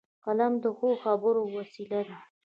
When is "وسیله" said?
1.55-1.99